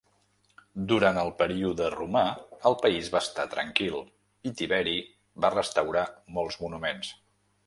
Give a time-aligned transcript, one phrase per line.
[0.91, 2.23] Durant el període romà
[2.69, 4.01] el país va estar tranquil,
[4.51, 4.97] i Tiberi
[5.47, 6.09] va restaurar
[6.41, 7.15] molts monuments.